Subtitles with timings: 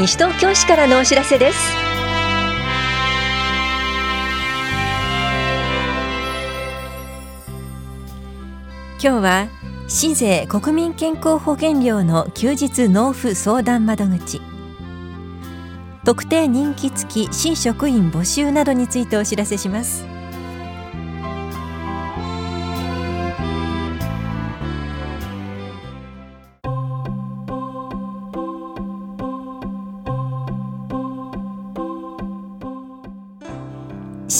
[0.00, 1.58] 西東京市からのお知らせです。
[8.92, 9.48] 今日は
[9.88, 14.40] 市税国民健康保険料の休日納付相談窓口。
[16.06, 20.19] 特定人気付き新職員募集などについてお知らせします。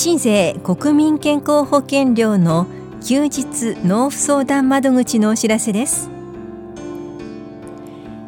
[0.02, 2.66] 市税国民健康保険料の
[3.06, 6.08] 休日納付相談窓口のお知らせです。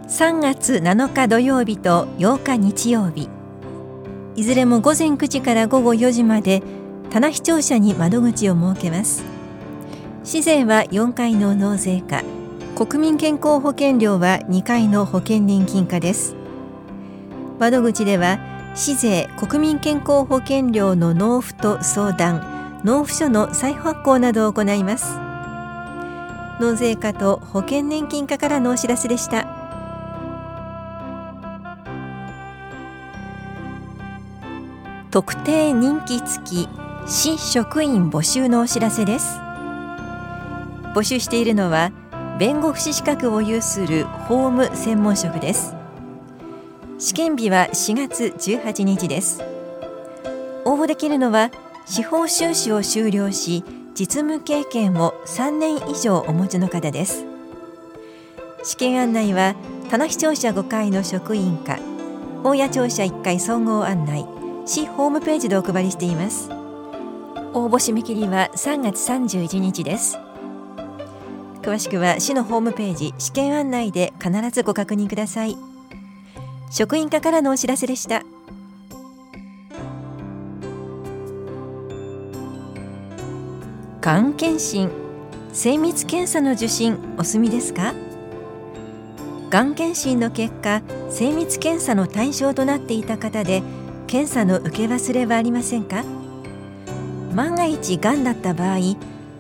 [0.07, 3.31] 3月7日土曜日と8日日曜日。
[4.37, 6.63] いずれも午前9時から午後4時まで
[7.09, 9.25] 棚視聴者に窓口を設けます。
[10.25, 12.23] 市税は4回の納税課
[12.77, 16.37] 国民健康保険料は2回の保険年金課です。
[17.59, 25.19] 窓口では市税国民健康保険料の納付と相談納付書の再発行などを行います。
[26.59, 29.47] 納税課と保険年金課からのお知らせでした。
[35.11, 36.69] 特定人気付き
[37.07, 39.39] 市職員募集のお知らせです。
[40.95, 41.93] 募集しているのは
[42.39, 45.82] 弁護士資格を有する法務専門職です。
[47.03, 49.43] 試験日は4月18日です。
[50.65, 51.51] 応募できるのは
[51.85, 57.25] 司法修士を修了し実務経験を3年以上お持ちの方です。
[58.63, 59.57] 試験案内は
[59.91, 61.81] 棚視聴者5階の職員課
[62.45, 64.25] 大谷庁舎1階総合案内
[64.65, 66.51] 市ホームページでお配りしています。
[67.53, 70.19] 応募締め切りは3月31日です。
[71.63, 75.72] 詳しくは市のホームページ試験案内で必ずご確認ください。
[76.75, 78.23] 職員課からのお知らせでした。
[84.01, 84.91] がん検診
[85.53, 87.93] 精密検査の受診お済みですか？
[89.51, 90.81] がん検診の結果
[91.11, 93.63] 精密検査の対象となっていた方で
[94.07, 96.05] 検査の受け忘れはありませんか？
[97.35, 98.79] 万が一がんだった場合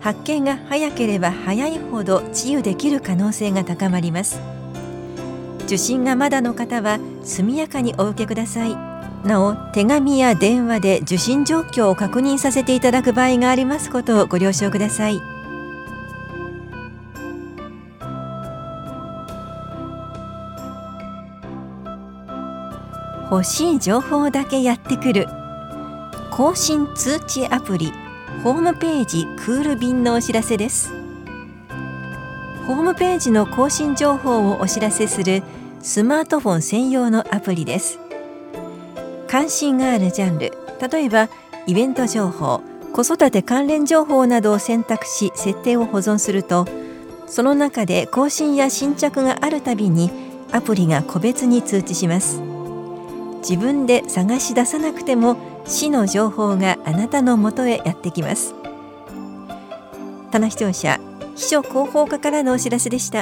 [0.00, 4.38] 発見が早ければ早いほど治癒できる可能性が高まります。
[5.64, 8.76] 受診がまだの方は速やかにお受けください。
[9.26, 15.20] なお手紙や電話で受診状況を確認させていただく場合がありますことをご了承ください。
[23.30, 25.26] 欲しい情報だけやってくる。
[26.30, 27.92] 更新通知アプリ
[28.42, 30.90] ホームページクール便のお知らせです。
[32.66, 35.42] ホームページの更新情報をお知らせする
[35.84, 37.98] スマートフォン専用のアプリです。
[39.26, 41.28] 関心があるジャンル例えば
[41.66, 42.62] イベント情報
[42.92, 46.66] 子育て関連情報などを選択し設定を保存すると
[47.26, 50.10] その中で更新や新着があるたびに
[50.52, 52.40] アプリが個別に通知します。
[53.38, 58.54] 自分で探し出さなくても市の情報があなたのもとへやってきます。
[60.30, 61.00] 棚視聴者
[61.34, 63.21] 秘書広報課からのお知らせでした。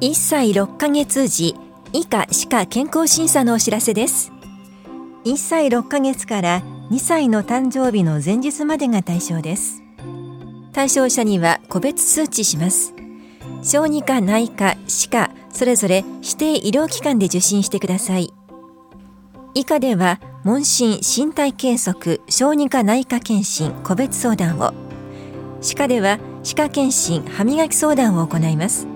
[0.00, 1.56] 1歳6ヶ月時
[1.92, 4.30] 以下歯科健康審査のお知らせです。
[5.24, 9.82] 1歳6ヶ月から2歳の誕生日の前日までが対象です。
[10.72, 12.94] 対象者には個別通知します。
[13.62, 18.32] 小児科内科歯科それぞれ指定医療機関で受診してください。
[19.54, 24.72] 以下では問診身体計測小児科内科検診個別相談を。
[25.60, 28.86] 歯科では歯科検診歯磨き相談を行います。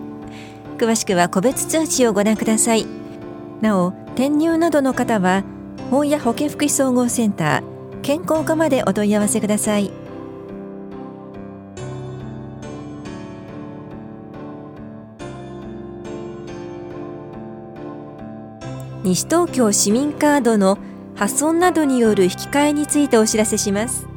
[0.83, 2.89] 詳しくは個別通知をご覧ください。
[3.61, 5.45] なお転入などの方は
[5.93, 9.93] 法や保健福祉総合センター健康課までお問い合わせください。
[19.05, 20.79] 西東京市民カードの
[21.15, 24.09] 破損などによる引き換えについてお知らせします。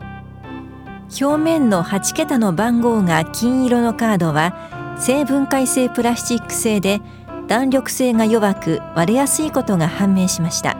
[1.22, 7.02] 表面の8桁の番号が金色のカードは成分解性プラスチック製で
[7.48, 10.78] 弾力性が弱く割れやすいことが判明しました。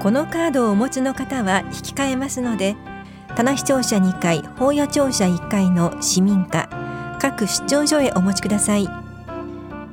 [0.00, 2.76] このカードをお持ちの方は引き換えますので
[3.34, 6.68] 棚視聴者2階法屋庁舎1階の市民課
[7.20, 8.88] 各出張所へお持ちください。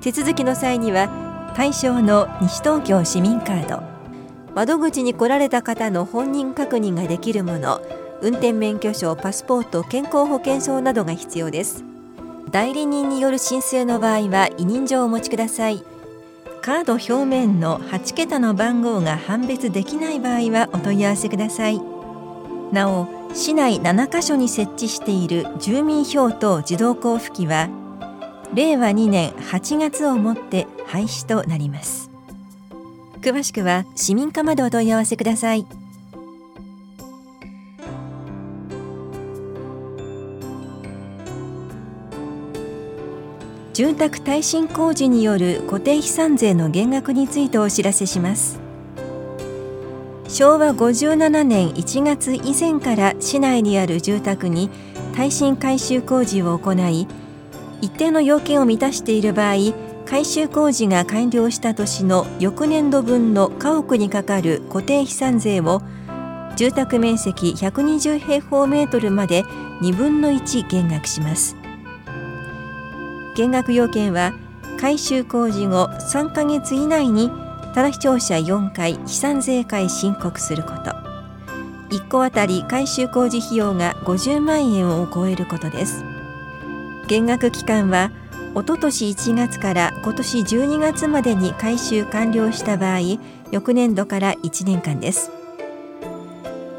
[0.01, 1.09] 手続きの際には
[1.55, 3.83] 対象の西東京市民カード。
[4.53, 7.81] 窓口に来られた方の本人確認ができるもの
[8.21, 11.92] 運転免許証パスポート健康保険証などが必要です。
[12.53, 15.83] 代理人による申請の場合は委任状をお持ちください。
[16.61, 21.81] カード表面の8桁の番号が判別できない場合はお問い合わせください。
[22.71, 27.69] なお市内7カ所に設置している住民票等自動交付機は
[28.53, 32.11] 令和2年8月をもって廃止となります。
[33.21, 35.65] 詳しくは市民課までお問い合わせください。
[43.73, 48.59] 住宅耐震工事による固定資産税の減額についてお知らせします。
[50.27, 54.69] 昭和57年1月以前から市内にある住宅に
[55.15, 57.07] 耐震改修工事を行い
[57.81, 59.55] 一定の要件を満たしている場合
[60.05, 65.81] 改修工事が完了した年の翌年度分の家屋にかかる固定資産税を
[66.55, 69.43] 住宅面積120平方メートルまで
[69.81, 71.62] 2分の1減額します。
[73.35, 74.33] 減額要件は
[74.79, 77.31] 改修工事後3ヶ月以内に
[77.73, 80.91] ただ視聴者4回資産税会申告すること。
[81.89, 86.03] 1戸当たり改修工事費用が50万円を超えることです。
[87.07, 88.11] 減額期間は
[88.55, 92.99] おととし1月から今年12月までに改修完了した場合
[93.51, 95.31] 翌年度から1年間です。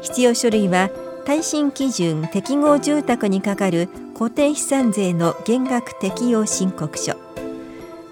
[0.01, 0.89] 必要書類は
[1.25, 7.17] 耐震基準適合住宅にかかる固定資産税の減額適用申告書。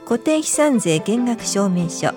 [0.05, 2.09] 固定資産税減額証明書。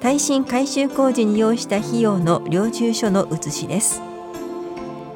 [0.00, 4.02] 耐震改修工事に要した費用の領収書の写しです。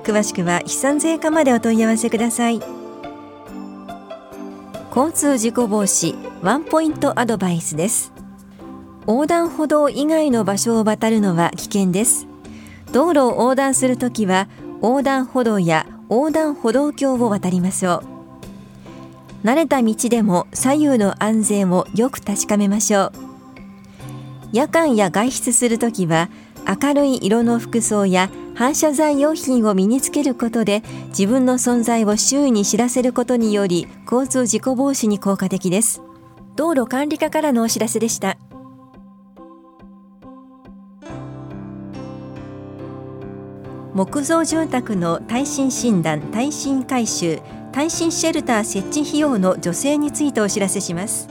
[0.03, 2.63] 詳しくは資産税課までお問い合わせください。
[4.89, 8.15] 交通事故防止ワンポイントアドバイスです。
[9.07, 12.27] 横断歩道以外の場所を渡るのは危険です。
[12.93, 14.49] 道路を横断するときは
[14.81, 18.03] 横断歩道や横断歩道橋を渡りましょ
[19.43, 19.47] う。
[19.47, 23.13] 慣れた道でも左右の安全をよく確かめましょう。
[24.53, 26.31] 夜間や外出するときは
[26.81, 36.01] 明るい色の服装や反射材用品を身につけることで自分の存在を周囲に知らせることにより交通事故防止に効果的です。
[36.57, 38.39] 道路管理課からのお知らせでした。
[43.95, 51.29] 木造住宅の耐震診断耐震改修耐震シェルター設置費用の助成についてお知らせします。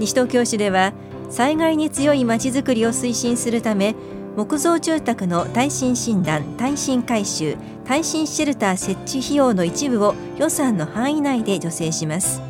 [0.00, 0.92] 西東京市では
[1.30, 3.94] 災害に強いまちづくりを推進するため
[4.36, 12.42] 木造住宅の耐震診断耐震改修耐震シェルター設置費用の一部を予算の範囲内で助成します。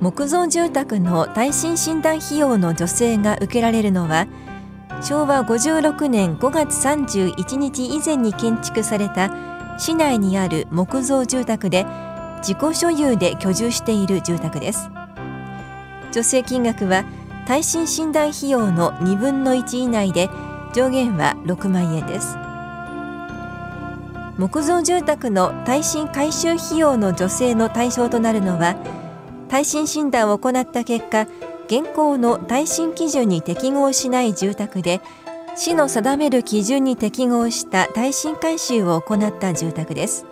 [0.00, 4.26] 木造住宅の耐震診断費用の助成が受けられるのは
[5.02, 9.30] 昭和56年5月31日以前に建築された
[9.78, 11.86] 市内にある木造住宅で
[12.38, 14.90] 自己所有で居住している住宅です。
[16.12, 17.04] 助成金額は
[17.46, 20.30] 耐震診断費用の2分の1以内で
[20.74, 22.36] 上限は6万円です。
[24.38, 28.76] 木造住宅の耐震改修費用の助成の対象となるのは
[29.48, 31.26] 耐震診断を行った結果
[31.66, 35.00] 現行の耐震基準に適合しない住宅で
[35.56, 40.26] 市の定める基準に適合した耐震改修を行った住宅です。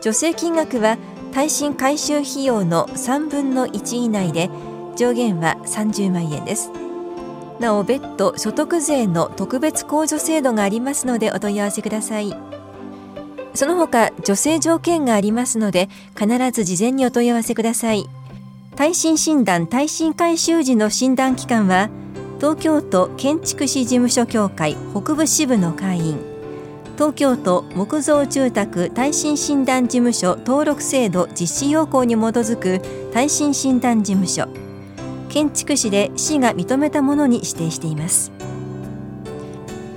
[0.00, 0.98] 助成金額は
[1.32, 4.50] 耐震改修費用の3分の1以内で
[4.96, 6.70] 上限は30万円です。
[7.60, 12.34] なお別途所得税の特別控除制度がありますのでお問い合わせください。
[13.54, 18.08] その他助成条件がありますので必ず事前にお問い合わせください。
[18.78, 21.90] 耐震診断耐震改修時の診断期間は
[22.38, 26.18] 東京都建築士事務所協会北部支部の会員。
[26.94, 32.80] 東京都木造住宅耐震診断事務所登録制度実施要項に基づく
[33.12, 34.46] 耐震診断事務所。
[35.28, 38.30] 建築士で市が認めたものに指定しています。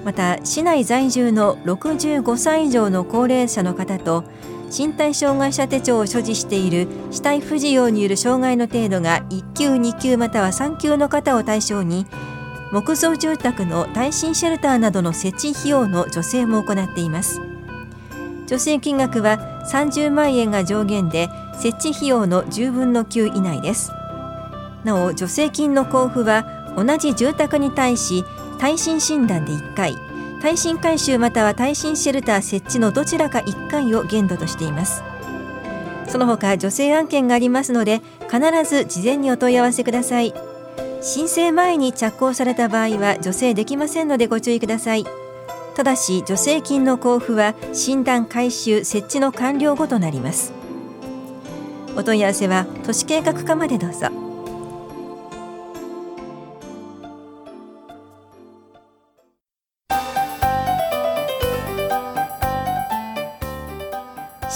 [0.03, 4.23] また市内在住の65歳以上の高齢者の方と
[4.75, 12.07] 身体障害者手帳を所持している死体不自由による障害の程度が1級2級または3級の方を対象に
[12.71, 17.41] 木造住宅の耐震シェルターなどの設置費用の助成も行っています。
[18.47, 23.91] 助成金額は30万円が上限で設置費用の10分の9以内です。
[24.85, 28.23] なお助成金の交付は同じ住宅に対し
[28.57, 30.10] 耐震診断で1回。
[30.41, 35.03] 耐震改修または耐震シェルター設置のどちらか1回を限度としています。
[36.07, 40.33] その他助成案件がありますので必ず事前にお問い合わせください。
[41.01, 45.05] 申請前に着工された場合は助成できませんのでご注意ください。
[45.75, 50.53] ただし助成金の交付は診断回収設置の完了後となります。
[51.95, 54.20] お問い合わせは都市計画課までどうぞ。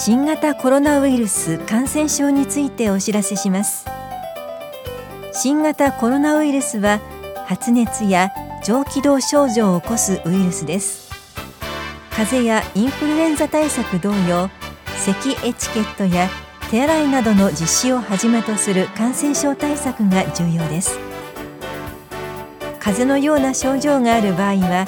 [0.05, 3.87] 新型コロナウイルス感染症についてお知らせします。
[5.33, 6.99] 新型コロナウイルスは
[7.47, 8.29] 発熱や
[8.63, 11.09] 上気道症状を起こすウイルスです。
[12.11, 14.51] 風邪やインフルエンザ対策同様
[14.95, 16.29] 咳エチケットや
[16.69, 20.99] 手洗いなどの実施をはじめとする感染症対策が重要です。
[22.79, 24.85] 風邪のような症状がある場合は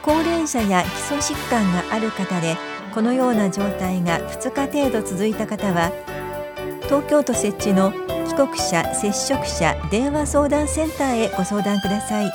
[0.00, 2.56] 高齢者や基礎疾患がある方で
[2.94, 5.92] このような状態が2日程度続いた方は
[6.84, 7.92] 東京都設置の
[8.26, 12.32] 帰国者接触者電話相談センターへご相談ください。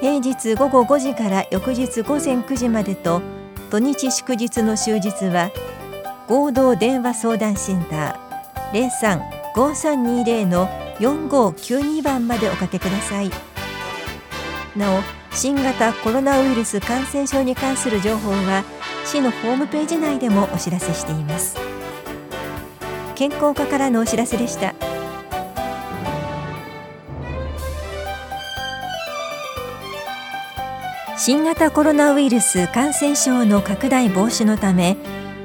[0.00, 3.20] 平日午後5時から翌日午前9時までと
[3.70, 5.50] 土日祝日の終日は
[6.28, 8.88] 合同電話相談センター
[9.54, 10.68] 035320の
[11.00, 13.30] 4592番までおかけください。
[14.76, 15.00] なお
[15.32, 18.64] 新型コロナウイルス感染症に関する情報は
[19.04, 21.56] 市のホームページ内でもお知らせしています。
[23.14, 24.74] 健康課からのお知らせでした。
[31.28, 34.96] 新型コロナウイルス感染症の拡大防止のため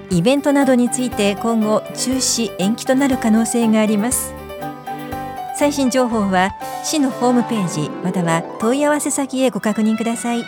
[0.10, 4.34] イベントなどについて今後中止延期となる可能性があります。
[5.60, 6.54] 最新情報は
[6.86, 10.46] 市のホームページまたは問い合わせ先へご確認ください。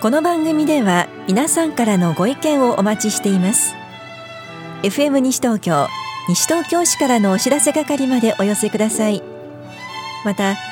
[0.00, 3.74] この番組では皆さんからのご意見をお待ちしています。
[4.84, 5.86] FM 西東京
[6.30, 9.22] 西東京市からのお知らせ係までお寄せください。
[10.24, 10.71] また